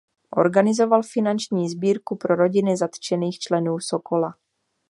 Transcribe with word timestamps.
Organizoval 0.37 1.03
finanční 1.03 1.69
sbírku 1.69 2.15
pro 2.15 2.35
rodiny 2.35 2.77
zatčených 2.77 3.39
členů 3.39 3.79
Sokola. 3.79 4.35